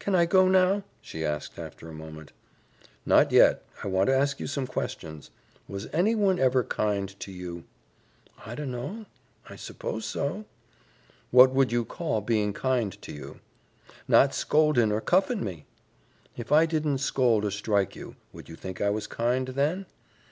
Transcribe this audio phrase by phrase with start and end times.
[0.00, 2.32] "Can I go now?" she asked after a moment.
[3.06, 3.62] "Not yet.
[3.84, 5.30] I want to ask you some questions.
[5.68, 7.62] Was anyone ever kind to you?"
[8.44, 9.06] "I dunno.
[9.48, 10.44] I suppose so."
[11.30, 13.38] "What would you call being kind to you?"
[14.08, 15.66] "Not scoldin' or cuffin' me."
[16.36, 19.86] "If I didn't scold or strike you, would you think I was kind, then?"